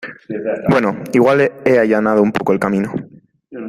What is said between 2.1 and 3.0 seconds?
un poco el camino